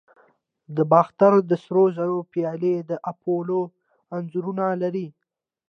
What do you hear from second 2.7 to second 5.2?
د اپولو انځور لري